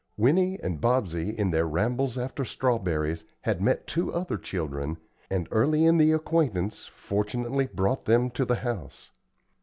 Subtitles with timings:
[0.17, 4.97] Winnie and Bobsey, in their rambles after strawberries, had met two other children,
[5.29, 9.11] and, early in the acquaintance, fortunately brought them to the house.